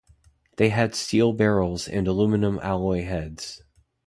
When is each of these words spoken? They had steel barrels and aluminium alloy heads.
They 0.57 0.69
had 0.69 0.95
steel 0.95 1.31
barrels 1.31 1.87
and 1.87 2.07
aluminium 2.07 2.59
alloy 2.63 3.03
heads. 3.03 3.61